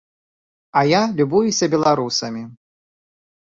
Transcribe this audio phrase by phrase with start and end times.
[0.79, 2.43] А я любуюся беларусамі.